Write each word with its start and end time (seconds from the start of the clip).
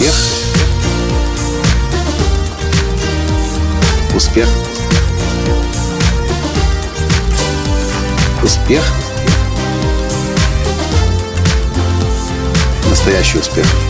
Успех. 0.00 0.14
Успех. 4.14 4.48
Успех. 8.42 8.82
Настоящий 12.88 13.38
успех. 13.38 13.89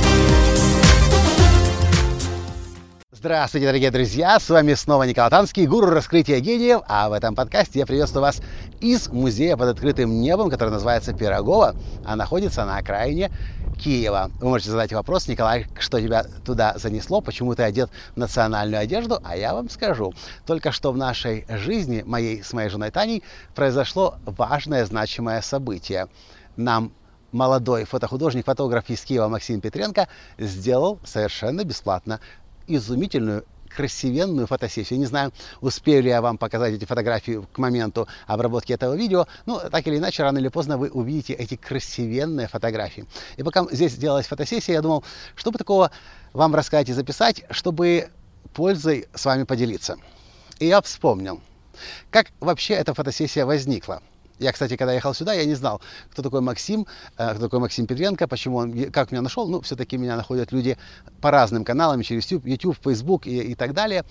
Здравствуйте, 3.21 3.67
дорогие 3.67 3.91
друзья! 3.91 4.41
С 4.41 4.49
вами 4.49 4.73
снова 4.73 5.03
Николай 5.03 5.29
Танский, 5.29 5.67
гуру 5.67 5.91
раскрытия 5.91 6.41
гениев. 6.41 6.81
А 6.89 7.11
в 7.11 7.13
этом 7.13 7.35
подкасте 7.35 7.81
я 7.81 7.85
приветствую 7.85 8.23
вас 8.23 8.41
из 8.81 9.09
музея 9.09 9.59
под 9.59 9.69
открытым 9.69 10.23
небом, 10.23 10.49
который 10.49 10.71
называется 10.71 11.13
Пирогово, 11.13 11.77
а 12.03 12.17
находится 12.17 12.65
на 12.65 12.79
окраине 12.79 13.31
Киева. 13.79 14.31
Вы 14.41 14.49
можете 14.49 14.71
задать 14.71 14.95
вопрос, 14.95 15.29
Николай, 15.29 15.67
что 15.79 16.01
тебя 16.01 16.25
туда 16.47 16.79
занесло, 16.79 17.21
почему 17.21 17.55
ты 17.55 17.63
одет 17.63 17.91
в 18.15 18.17
национальную 18.17 18.81
одежду, 18.81 19.21
а 19.23 19.37
я 19.37 19.53
вам 19.53 19.69
скажу. 19.69 20.15
Только 20.47 20.73
что 20.73 20.91
в 20.91 20.97
нашей 20.97 21.45
жизни, 21.47 22.03
моей 22.07 22.43
с 22.43 22.55
моей 22.55 22.71
женой 22.71 22.91
Таней, 22.91 23.23
произошло 23.55 24.15
важное, 24.25 24.87
значимое 24.87 25.43
событие. 25.43 26.09
Нам 26.57 26.91
молодой 27.33 27.85
фотохудожник, 27.85 28.45
фотограф 28.45 28.89
из 28.89 29.03
Киева 29.03 29.29
Максим 29.29 29.61
Петренко 29.61 30.09
сделал 30.39 30.99
совершенно 31.05 31.65
бесплатно 31.65 32.21
изумительную 32.77 33.45
красивенную 33.71 34.47
фотосессию. 34.47 34.99
Не 34.99 35.07
знаю, 35.07 35.33
успею 35.61 36.03
ли 36.03 36.11
я 36.11 36.21
вам 36.21 36.39
показать 36.39 36.75
эти 36.75 36.85
фотографии 36.85 37.47
к 37.53 37.59
моменту 37.59 38.09
обработки 38.27 38.73
этого 38.73 38.95
видео, 38.95 39.27
но 39.47 39.61
так 39.61 39.87
или 39.87 39.97
иначе, 39.97 40.23
рано 40.23 40.39
или 40.39 40.49
поздно 40.49 40.77
вы 40.77 40.91
увидите 40.91 41.33
эти 41.33 41.57
красивенные 41.57 42.49
фотографии. 42.49 43.07
И 43.37 43.43
пока 43.43 43.65
здесь 43.71 43.95
делалась 43.95 44.27
фотосессия, 44.27 44.75
я 44.75 44.83
думал, 44.83 45.05
что 45.37 45.51
бы 45.51 45.59
такого 45.59 45.91
вам 46.33 46.55
рассказать 46.55 46.89
и 46.89 46.93
записать, 46.93 47.45
чтобы 47.51 48.11
пользой 48.53 49.07
с 49.15 49.25
вами 49.25 49.45
поделиться. 49.45 49.97
И 50.59 50.67
я 50.67 50.83
вспомнил, 50.83 51.41
как 52.11 52.27
вообще 52.41 52.75
эта 52.75 52.93
фотосессия 52.93 53.47
возникла. 53.47 54.03
Я, 54.41 54.53
кстати, 54.53 54.77
когда 54.77 54.95
ехал 54.95 55.13
сюда, 55.13 55.35
я 55.35 55.45
не 55.45 55.55
знал, 55.55 55.83
кто 56.11 56.23
такой 56.23 56.41
Максим, 56.41 56.87
э, 57.19 57.31
кто 57.35 57.41
такой 57.41 57.61
Максим 57.61 57.87
Петренко, 57.87 58.27
почему 58.27 58.57
он, 58.57 58.91
как 58.91 59.13
меня 59.13 59.21
нашел. 59.21 59.47
Ну, 59.47 59.61
все-таки 59.61 59.99
меня 59.99 60.17
находят 60.17 60.51
люди 60.51 60.79
по 61.21 61.31
разным 61.31 61.63
каналам, 61.63 62.03
через 62.03 62.29
YouTube, 62.31 62.79
Facebook 62.83 63.27
и, 63.27 63.53
и 63.53 63.55
так 63.55 63.75
далее. 63.75 64.05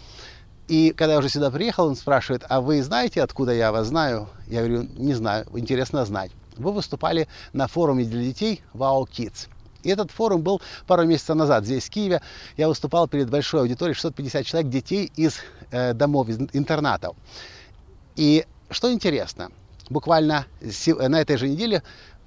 И 0.68 0.94
когда 0.96 1.14
я 1.14 1.20
уже 1.20 1.30
сюда 1.30 1.50
приехал, 1.50 1.88
он 1.88 1.96
спрашивает, 1.96 2.46
а 2.48 2.62
вы 2.62 2.84
знаете, 2.84 3.24
откуда 3.24 3.54
я 3.54 3.72
вас 3.72 3.88
знаю? 3.88 4.30
Я 4.46 4.60
говорю, 4.60 4.84
не 4.98 5.16
знаю, 5.16 5.48
интересно 5.56 6.06
знать. 6.06 6.30
Вы 6.58 6.74
выступали 6.74 7.28
на 7.54 7.68
форуме 7.68 8.06
для 8.06 8.22
детей 8.22 8.62
Wow 8.76 9.08
Kids. 9.10 9.48
И 9.82 9.90
этот 9.90 10.12
форум 10.12 10.44
был 10.44 10.62
пару 10.86 11.06
месяцев 11.06 11.36
назад 11.36 11.66
здесь, 11.66 11.88
в 11.88 11.90
Киеве. 11.90 12.22
Я 12.56 12.68
выступал 12.68 13.08
перед 13.08 13.32
большой 13.32 13.62
аудиторией, 13.62 13.96
650 13.96 14.46
человек, 14.46 14.72
детей 14.72 15.12
из 15.16 15.40
э, 15.72 15.94
домов, 15.94 16.30
из 16.30 16.38
интернатов. 16.54 17.16
И 18.16 18.46
что 18.70 18.94
интересно, 18.94 19.50
буквально 19.90 20.46
на 20.62 21.22
этой 21.22 21.38
же 21.38 21.50
неделе, 21.50 21.84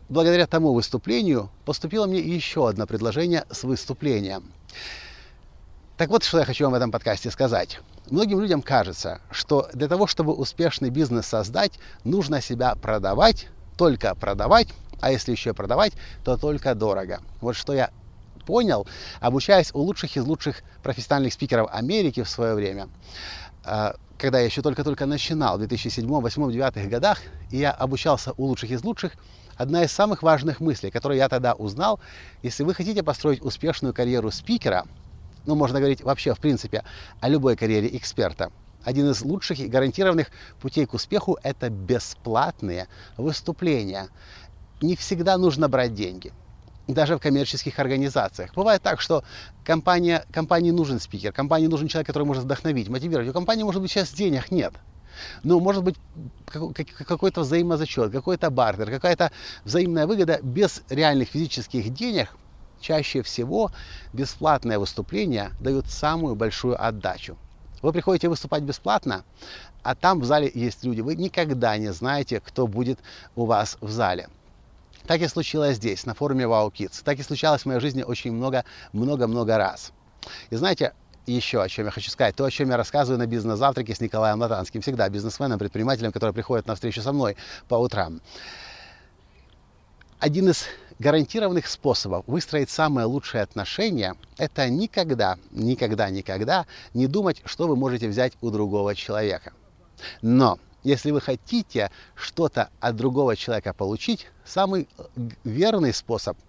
благодаря 0.09 0.47
тому 0.47 0.73
выступлению, 0.73 1.51
поступило 1.65 2.07
мне 2.07 2.21
еще 2.21 2.69
одно 2.69 2.87
предложение 2.87 3.45
с 3.51 3.63
выступлением. 3.65 4.53
Так 5.97 6.11
вот, 6.11 6.25
что 6.25 6.39
я 6.39 6.45
хочу 6.45 6.65
вам 6.65 6.73
в 6.73 6.77
этом 6.77 6.91
подкасте 6.91 7.31
сказать. 7.31 7.81
Многим 8.11 8.41
людям 8.41 8.63
кажется, 8.63 9.21
что 9.31 9.69
для 9.73 9.89
того, 9.89 10.07
чтобы 10.07 10.35
успешный 10.35 10.91
бизнес 10.91 11.27
создать, 11.27 11.79
нужно 12.05 12.41
себя 12.41 12.75
продавать, 12.75 13.49
только 13.77 14.15
продавать, 14.15 14.69
а 15.01 15.13
если 15.13 15.33
еще 15.33 15.55
продавать, 15.55 15.93
то 16.25 16.37
только 16.37 16.75
дорого. 16.75 17.21
Вот 17.41 17.55
что 17.57 17.73
я 17.73 17.91
понял, 18.47 18.87
обучаясь 19.21 19.71
у 19.73 19.81
лучших 19.81 20.17
из 20.17 20.25
лучших 20.25 20.63
профессиональных 20.83 21.33
спикеров 21.33 21.69
Америки 21.73 22.23
в 22.23 22.29
свое 22.29 22.55
время. 22.55 22.89
А, 23.65 23.95
когда 24.19 24.41
я 24.41 24.47
еще 24.47 24.63
только-только 24.63 25.07
начинал 25.07 25.57
в 25.57 25.59
2007, 25.59 26.05
2008, 26.07 26.53
2009 26.53 26.91
годах, 26.91 27.19
и 27.51 27.59
я 27.59 27.71
обучался 27.71 28.33
у 28.37 28.45
лучших 28.47 28.71
из 28.71 28.83
лучших, 28.83 29.13
одна 29.57 29.85
из 29.85 29.93
самых 29.93 30.23
важных 30.23 30.61
мыслей, 30.61 30.91
которую 30.91 31.19
я 31.19 31.29
тогда 31.29 31.55
узнал, 31.55 32.01
если 32.43 32.65
вы 32.65 32.75
хотите 32.75 33.03
построить 33.03 33.43
успешную 33.43 33.95
карьеру 33.95 34.31
спикера, 34.31 34.85
ну, 35.45 35.55
можно 35.55 35.79
говорить 35.79 36.03
вообще, 36.03 36.35
в 36.35 36.41
принципе, 36.41 36.83
о 37.21 37.29
любой 37.29 37.57
карьере 37.57 37.97
эксперта, 37.97 38.51
один 38.85 39.11
из 39.11 39.23
лучших 39.23 39.61
и 39.61 39.67
гарантированных 39.67 40.29
путей 40.61 40.87
к 40.87 40.95
успеху– 40.95 41.39
это 41.43 41.71
бесплатные 41.71 42.89
выступления. 43.17 44.09
Не 44.81 44.97
всегда 44.97 45.39
нужно 45.39 45.69
брать 45.69 45.95
деньги– 45.95 46.33
даже 46.89 47.17
в 47.17 47.21
коммерческих 47.21 47.79
организациях. 47.79 48.55
Бывает 48.55 48.83
так, 48.83 49.01
что 49.01 49.25
компания, 49.65 50.25
компании 50.33 50.71
нужен 50.71 50.99
спикер, 51.01 51.33
компании 51.33 51.67
нужен 51.67 51.89
человек, 51.89 52.07
который 52.07 52.25
может 52.25 52.45
вдохновить, 52.45 52.89
мотивировать. 52.89 53.29
У 53.29 53.33
компании, 53.33 53.63
может 53.63 53.81
быть, 53.81 53.91
сейчас 53.91 54.13
денег 54.13 54.51
нет. 54.51 54.73
Но 55.43 55.61
может 55.61 55.85
быть 55.85 55.97
какой-то 56.47 57.43
взаимозачет, 57.43 58.11
какой-то 58.11 58.51
бартер, 58.51 58.91
какая-то 58.91 59.31
взаимная 59.65 60.07
выгода 60.07 60.41
без 60.43 60.83
реальных 60.89 61.29
физических 61.29 61.93
денег. 61.93 62.35
Чаще 62.81 63.23
всего 63.23 63.71
бесплатное 64.13 64.79
выступление 64.79 65.53
дают 65.61 65.89
самую 65.89 66.35
большую 66.35 66.83
отдачу. 66.85 67.37
Вы 67.81 67.93
приходите 67.93 68.29
выступать 68.29 68.63
бесплатно, 68.63 69.25
а 69.83 69.95
там 69.95 70.21
в 70.21 70.25
зале 70.25 70.51
есть 70.53 70.83
люди. 70.83 71.01
Вы 71.01 71.15
никогда 71.15 71.77
не 71.77 71.93
знаете, 71.93 72.41
кто 72.41 72.67
будет 72.67 72.99
у 73.37 73.45
вас 73.45 73.77
в 73.81 73.91
зале. 73.91 74.29
Так 75.07 75.21
и 75.21 75.29
случилось 75.29 75.77
здесь, 75.77 76.07
на 76.07 76.15
форуме 76.15 76.45
Wow 76.45 76.73
Kids. 76.73 77.03
Так 77.05 77.19
и 77.19 77.23
случалось 77.23 77.63
в 77.63 77.67
моей 77.67 77.81
жизни 77.81 78.03
очень 78.03 78.33
много-много-много 78.33 79.59
раз. 79.59 79.93
И 80.51 80.57
знаете, 80.57 80.93
еще 81.27 81.63
о 81.63 81.69
чем 81.69 81.87
я 81.87 81.91
хочу 81.91 82.11
сказать, 82.11 82.35
то, 82.37 82.45
о 82.45 82.51
чем 82.51 82.71
я 82.71 82.77
рассказываю 82.77 83.19
на 83.19 83.27
бизнес-завтраке 83.27 83.95
с 83.95 84.01
Николаем 84.01 84.41
Латанским, 84.41 84.81
всегда 84.81 85.09
бизнесменом, 85.09 85.59
предпринимателем, 85.59 86.13
который 86.13 86.33
приходит 86.33 86.67
на 86.67 86.75
встречу 86.75 87.03
со 87.03 87.13
мной 87.13 87.37
по 87.69 87.77
утрам. 87.77 88.21
Один 90.19 90.51
из 90.51 90.67
гарантированных 90.99 91.67
способов 91.67 92.25
выстроить 92.29 92.71
самые 92.71 93.07
лучшие 93.07 93.43
отношения– 93.43 94.15
это 94.39 94.69
никогда, 94.69 95.37
никогда, 95.51 96.11
никогда 96.11 96.67
не 96.95 97.09
думать, 97.09 97.43
что 97.45 97.67
вы 97.67 97.75
можете 97.75 98.09
взять 98.09 98.35
у 98.41 98.51
другого 98.51 98.95
человека. 98.95 99.53
Но 100.23 100.59
если 100.83 101.11
вы 101.11 101.21
хотите 101.21 101.91
что-то 102.15 102.71
от 102.81 102.97
другого 102.97 103.37
человека 103.37 103.73
получить, 103.73 104.27
самый 104.45 104.89
верный 105.45 105.93
способ– 105.93 106.37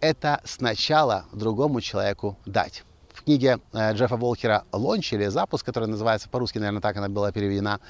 это 0.00 0.40
сначала 0.44 1.26
другому 1.32 1.80
человеку 1.80 2.36
дать. 2.46 2.84
В 3.12 3.24
книге 3.24 3.58
э, 3.72 3.92
Джеффа 3.92 4.16
Волкера 4.16 4.64
«Лонч» 4.72 5.12
или 5.12 5.26
«Запуск», 5.26 5.66
которая 5.66 5.90
называется 5.90 6.28
по-русски, 6.30 6.58
наверное, 6.58 6.80
так 6.80 6.96
она 6.96 7.08
была 7.08 7.32
переведена, 7.32 7.80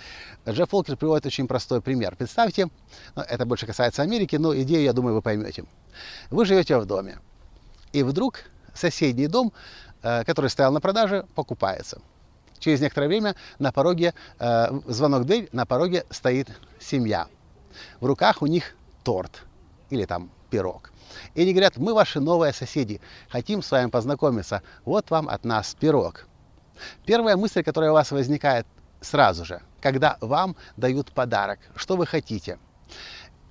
Джефф 0.49 0.73
Волкер 0.73 0.97
приводит 0.97 1.27
очень 1.27 1.47
простой 1.47 1.81
пример. 1.81 2.17
Представьте, 2.17 2.69
ну, 3.15 3.23
это 3.23 3.47
больше 3.47 3.67
касается 3.67 4.03
Америки, 4.03 4.37
но 4.37 4.57
идею, 4.57 4.83
я 4.83 4.93
думаю, 4.93 5.15
вы 5.15 5.23
поймете. 5.23 5.65
Вы 6.31 6.47
живете 6.47 6.79
в 6.79 6.87
доме, 6.87 7.21
и 7.93 8.03
вдруг 8.03 8.41
соседний 8.75 9.29
дом, 9.29 9.53
э, 10.03 10.25
который 10.25 10.51
стоял 10.51 10.73
на 10.73 10.81
продаже, 10.81 11.27
покупается. 11.35 12.01
Через 12.60 12.81
некоторое 12.81 13.09
время 13.09 13.34
на 13.59 13.72
пороге, 13.72 14.15
э, 14.38 14.81
звонок 14.87 15.22
в 15.22 15.25
дверь, 15.25 15.48
на 15.53 15.66
пороге 15.66 16.04
стоит 16.10 16.48
семья. 16.78 17.26
В 18.00 18.06
руках 18.06 18.43
у 18.43 18.47
них 18.47 18.76
торт 19.03 19.43
или 19.88 20.04
там 20.04 20.31
пирог. 20.50 20.93
И 21.34 21.43
они 21.43 21.53
говорят, 21.53 21.78
мы 21.78 21.94
ваши 21.94 22.21
новые 22.21 22.53
соседи, 22.53 23.00
хотим 23.28 23.62
с 23.62 23.71
вами 23.71 23.88
познакомиться, 23.88 24.62
вот 24.84 25.10
вам 25.10 25.28
от 25.28 25.44
нас 25.44 25.75
пирог. 25.75 26.26
Первая 27.06 27.37
мысль, 27.37 27.62
которая 27.62 27.91
у 27.91 27.94
вас 27.94 28.10
возникает 28.10 28.66
сразу 29.00 29.44
же, 29.44 29.62
когда 29.81 30.19
вам 30.21 30.56
дают 30.77 31.12
подарок, 31.12 31.59
что 31.74 31.97
вы 31.97 32.06
хотите. 32.06 32.59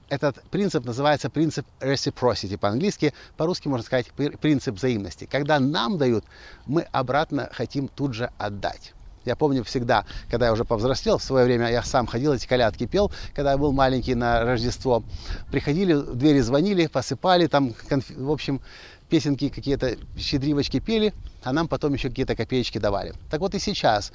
Этот 0.10 0.42
принцип 0.50 0.86
называется 0.86 1.30
принцип 1.30 1.68
reciprocity 1.80 2.58
по-английски, 2.58 3.14
по-русски 3.38 3.68
можно 3.68 3.86
сказать 3.86 4.12
принцип 4.12 4.76
взаимности. 4.76 5.28
Когда 5.30 5.60
нам 5.60 5.98
дают, 5.98 6.26
мы 6.66 6.82
обратно 6.92 7.50
хотим 7.52 7.88
тут 7.88 8.16
же 8.16 8.32
отдать. 8.40 8.94
Я 9.30 9.36
помню 9.36 9.64
всегда, 9.64 10.06
когда 10.28 10.48
я 10.48 10.54
уже 10.54 10.66
повзрослел, 10.66 11.20
в 11.20 11.24
свое 11.24 11.46
время 11.46 11.70
я 11.70 11.84
сам 11.84 12.08
ходил, 12.08 12.34
эти 12.34 12.48
колядки 12.48 12.88
пел, 12.88 13.12
когда 13.36 13.52
я 13.52 13.58
был 13.60 13.72
маленький 13.72 14.16
на 14.16 14.44
Рождество. 14.44 15.04
Приходили, 15.52 15.94
в 15.94 16.16
двери 16.16 16.40
звонили, 16.40 16.88
посыпали, 16.88 17.46
там, 17.46 17.76
в 18.18 18.32
общем, 18.32 18.60
песенки 19.08 19.50
какие-то, 19.50 19.98
щедривочки 20.18 20.80
пели, 20.80 21.14
а 21.44 21.54
нам 21.54 21.68
потом 21.68 21.94
еще 21.94 22.10
какие-то 22.10 22.36
копеечки 22.36 22.80
давали. 22.80 23.14
Так 23.30 23.40
вот 23.42 23.54
и 23.54 23.60
сейчас. 23.60 24.12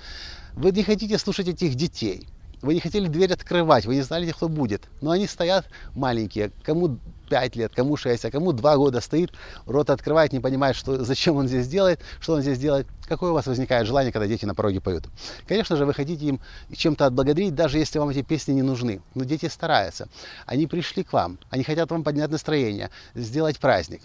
Вы 0.55 0.73
не 0.73 0.83
хотите 0.83 1.17
слушать 1.19 1.47
этих 1.47 1.77
детей. 1.77 2.27
Вы 2.65 2.73
не 2.73 2.81
хотели 2.81 3.09
дверь 3.09 3.31
открывать, 3.31 3.85
вы 3.85 3.97
не 3.97 4.01
знали, 4.01 4.31
кто 4.31 4.49
будет. 4.49 4.85
Но 5.03 5.11
они 5.11 5.27
стоят 5.27 5.67
маленькие, 5.95 6.51
кому 6.63 6.99
5 7.29 7.57
лет, 7.57 7.73
кому 7.75 7.99
6, 7.99 8.25
а 8.25 8.31
кому 8.31 8.53
2 8.53 8.77
года 8.79 9.03
стоит, 9.03 9.33
рот 9.67 9.91
открывает, 9.91 10.33
не 10.33 10.41
понимает, 10.41 10.75
что, 10.75 11.05
зачем 11.05 11.37
он 11.37 11.47
здесь 11.47 11.69
делает, 11.69 12.01
что 12.21 12.33
он 12.33 12.41
здесь 12.41 12.59
делает. 12.59 12.87
Какое 13.07 13.33
у 13.33 13.35
вас 13.35 13.47
возникает 13.47 13.87
желание, 13.87 14.13
когда 14.13 14.27
дети 14.27 14.47
на 14.47 14.55
пороге 14.55 14.81
поют? 14.81 15.05
Конечно 15.47 15.77
же, 15.77 15.85
вы 15.85 15.93
хотите 15.93 16.25
им 16.25 16.41
чем-то 16.75 17.05
отблагодарить, 17.05 17.55
даже 17.55 17.77
если 17.77 17.99
вам 17.99 18.09
эти 18.09 18.23
песни 18.23 18.53
не 18.53 18.63
нужны. 18.63 19.03
Но 19.15 19.25
дети 19.25 19.45
стараются. 19.45 20.09
Они 20.47 20.67
пришли 20.67 21.05
к 21.05 21.13
вам, 21.13 21.39
они 21.51 21.65
хотят 21.65 21.91
вам 21.91 22.03
поднять 22.03 22.31
настроение, 22.31 22.89
сделать 23.15 23.59
праздник. 23.59 24.01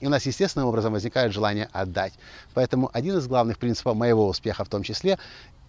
И 0.00 0.06
у 0.06 0.10
нас 0.10 0.26
естественным 0.26 0.66
образом 0.66 0.92
возникает 0.92 1.32
желание 1.32 1.68
отдать. 1.72 2.14
Поэтому 2.52 2.90
один 2.92 3.18
из 3.18 3.28
главных 3.28 3.58
принципов 3.58 3.94
моего 3.94 4.26
успеха 4.26 4.64
в 4.64 4.68
том 4.68 4.82
числе, 4.82 5.20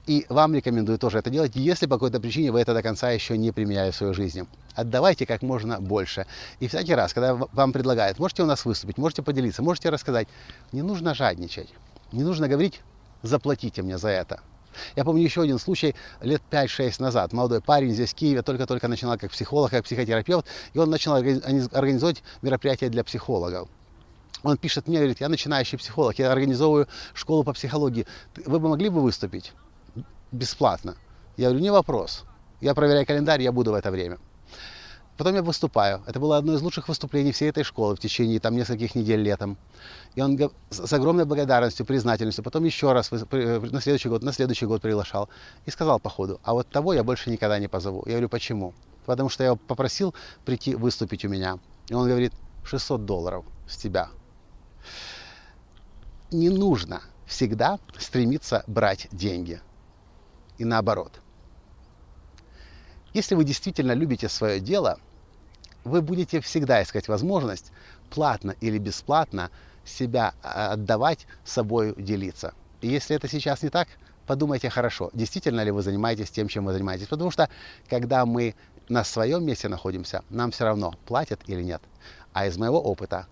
и 0.06 0.26
вам 0.28 0.54
рекомендую 0.54 0.98
тоже 0.98 1.20
это 1.20 1.30
делать, 1.30 1.56
если 1.56 1.86
по 1.86 1.96
какой-то 1.96 2.20
причине 2.20 2.52
вы 2.52 2.60
это 2.60 2.74
до 2.74 2.82
конца 2.82 3.12
еще 3.12 3.38
не 3.38 3.52
применяли 3.52 3.92
в 3.92 3.96
своей 3.96 4.14
жизни. 4.14 4.46
Отдавайте 4.76 5.26
как 5.26 5.42
можно 5.42 5.80
больше. 5.80 6.26
И 6.60 6.68
всякий 6.68 6.94
раз, 6.94 7.14
когда 7.14 7.36
вам 7.36 7.72
предлагают, 7.72 8.20
можете 8.20 8.44
у 8.44 8.46
нас 8.46 8.66
выступить, 8.66 8.98
можете 8.98 9.24
поделиться, 9.24 9.64
можете 9.64 9.90
рассказать, 9.90 10.28
не 10.74 10.82
нужно 10.82 11.14
жадничать. 11.14 11.74
Не 12.12 12.24
нужно 12.24 12.50
говорить, 12.50 12.82
заплатите 13.22 13.82
мне 13.82 13.98
за 13.98 14.10
это. 14.10 14.42
Я 14.96 15.06
помню 15.06 15.24
еще 15.24 15.44
один 15.44 15.58
случай 15.58 15.96
лет 16.22 16.42
5-6 16.52 17.02
назад. 17.02 17.32
Молодой 17.32 17.62
парень 17.62 17.94
здесь 17.94 18.12
в 18.12 18.16
Киеве 18.16 18.42
только-только 18.42 18.88
начинал 18.88 19.18
как 19.18 19.32
психолог, 19.32 19.72
как 19.72 19.86
психотерапевт, 19.86 20.46
и 20.74 20.80
он 20.80 20.90
начал 20.90 21.14
организовать 21.14 22.24
мероприятия 22.42 22.90
для 22.90 23.04
психологов. 23.04 23.70
Он 24.42 24.58
пишет 24.58 24.88
мне, 24.88 24.98
говорит, 24.98 25.22
я 25.22 25.30
начинающий 25.30 25.78
психолог, 25.78 26.20
я 26.20 26.30
организовываю 26.30 26.88
школу 27.14 27.46
по 27.46 27.54
психологии. 27.54 28.06
Вы 28.46 28.60
бы 28.60 28.68
могли 28.68 28.90
бы 28.90 29.00
выступить 29.00 29.54
бесплатно? 30.33 30.95
Я 31.38 31.50
говорю, 31.50 31.63
не 31.63 31.71
вопрос. 31.71 32.25
Я 32.62 32.74
проверяю 32.74 33.06
календарь, 33.06 33.41
я 33.41 33.51
буду 33.51 33.71
в 33.71 33.75
это 33.75 33.91
время. 33.91 34.18
Потом 35.18 35.35
я 35.35 35.44
выступаю. 35.44 36.01
Это 36.07 36.19
было 36.19 36.38
одно 36.38 36.53
из 36.53 36.62
лучших 36.62 36.88
выступлений 36.88 37.31
всей 37.31 37.50
этой 37.50 37.63
школы 37.63 37.95
в 37.95 38.00
течение 38.00 38.39
там 38.39 38.56
нескольких 38.56 38.95
недель 38.95 39.21
летом. 39.21 39.57
И 40.15 40.21
он 40.21 40.39
с 40.71 40.91
огромной 40.91 41.25
благодарностью, 41.25 41.85
признательностью, 41.85 42.44
потом 42.44 42.63
еще 42.63 42.94
раз 42.94 43.12
на 43.12 43.81
следующий 43.81 44.09
год, 44.09 44.24
на 44.24 44.33
следующий 44.33 44.65
год 44.65 44.81
приглашал. 44.81 45.30
И 45.65 45.71
сказал 45.71 46.00
по 46.00 46.09
ходу, 46.09 46.39
а 46.44 46.53
вот 46.53 46.68
того 46.68 46.94
я 46.94 47.03
больше 47.03 47.30
никогда 47.30 47.59
не 47.59 47.68
позову. 47.68 48.03
Я 48.06 48.13
говорю, 48.13 48.30
почему? 48.30 48.74
Потому 49.06 49.30
что 49.30 49.44
я 49.44 49.47
его 49.50 49.56
попросил 49.56 50.15
прийти 50.45 50.74
выступить 50.74 51.25
у 51.25 51.30
меня. 51.30 51.59
И 51.89 51.94
он 51.94 52.07
говорит, 52.07 52.33
600 52.63 53.06
долларов 53.06 53.45
с 53.68 53.77
тебя 53.77 54.09
не 56.31 56.50
нужно 56.50 57.01
всегда 57.27 57.80
стремиться 58.00 58.63
брать 58.68 59.07
деньги. 59.12 59.62
И 60.63 60.65
наоборот. 60.65 61.19
Если 63.13 63.36
вы 63.36 63.44
действительно 63.44 63.92
любите 63.92 64.30
свое 64.30 64.62
дело, 64.62 64.98
вы 65.83 66.01
будете 66.01 66.39
всегда 66.39 66.81
искать 66.81 67.10
возможность 67.10 67.74
платно 68.10 68.56
или 68.62 68.77
бесплатно 68.77 69.51
себя 69.83 70.33
а, 70.42 70.71
отдавать, 70.71 71.27
собой 71.44 71.94
делиться. 71.98 72.54
И 72.80 72.88
если 72.88 73.13
это 73.13 73.27
сейчас 73.27 73.62
не 73.62 73.68
так, 73.68 73.89
подумайте 74.25 74.69
хорошо, 74.69 75.10
действительно 75.13 75.65
ли 75.65 75.71
вы 75.71 75.81
занимаетесь 75.81 76.31
тем, 76.31 76.48
чем 76.48 76.63
вы 76.63 76.71
занимаетесь. 76.71 77.07
Потому 77.07 77.30
что 77.30 77.50
когда 77.89 78.25
мы 78.25 78.56
на 78.88 79.04
своем 79.04 79.44
месте 79.44 79.68
находимся, 79.68 80.24
нам 80.30 80.51
все 80.51 80.63
равно, 80.63 80.94
платят 81.06 81.42
или 81.48 81.62
нет. 81.62 81.81
А 82.31 82.48
из 82.48 82.57
моего 82.57 82.81
опыта 82.81 83.27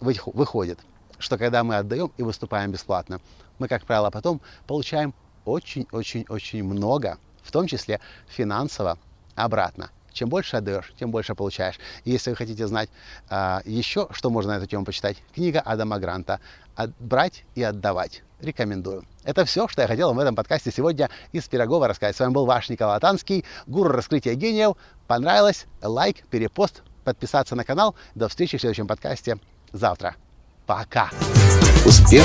выходит, 0.00 0.80
что 1.20 1.38
когда 1.38 1.62
мы 1.62 1.76
отдаем 1.76 2.10
и 2.16 2.24
выступаем 2.24 2.72
бесплатно, 2.72 3.20
мы, 3.60 3.68
как 3.68 3.84
правило, 3.86 4.10
потом 4.10 4.40
получаем 4.66 5.14
очень-очень-очень 5.44 6.62
много, 6.62 7.18
в 7.42 7.50
том 7.52 7.66
числе 7.66 8.00
финансово, 8.28 8.98
обратно. 9.34 9.90
Чем 10.12 10.28
больше 10.28 10.56
отдаешь, 10.56 10.92
тем 10.98 11.10
больше 11.10 11.34
получаешь. 11.34 11.78
И 12.04 12.12
если 12.12 12.30
вы 12.30 12.36
хотите 12.36 12.66
знать 12.68 12.88
а, 13.28 13.62
еще, 13.64 14.06
что 14.12 14.30
можно 14.30 14.52
на 14.52 14.58
эту 14.58 14.66
тему 14.66 14.84
почитать, 14.84 15.16
книга 15.34 15.60
Адама 15.60 15.98
Гранта 15.98 16.40
«Брать 17.00 17.44
и 17.54 17.62
отдавать». 17.62 18.22
Рекомендую. 18.40 19.04
Это 19.24 19.44
все, 19.44 19.68
что 19.68 19.82
я 19.82 19.88
хотел 19.88 20.12
в 20.12 20.18
этом 20.18 20.36
подкасте 20.36 20.70
сегодня 20.70 21.08
из 21.32 21.48
Пирогова 21.48 21.88
рассказать. 21.88 22.14
С 22.14 22.20
вами 22.20 22.32
был 22.32 22.44
ваш 22.44 22.68
Николай 22.68 23.00
Танский, 23.00 23.44
гуру 23.66 23.90
раскрытия 23.90 24.34
гениев. 24.34 24.76
Понравилось? 25.06 25.66
Лайк, 25.82 26.26
перепост, 26.28 26.82
подписаться 27.04 27.56
на 27.56 27.64
канал. 27.64 27.94
До 28.14 28.28
встречи 28.28 28.58
в 28.58 28.60
следующем 28.60 28.86
подкасте 28.86 29.38
завтра. 29.72 30.16
Пока. 30.66 31.10
Успех. 31.86 32.24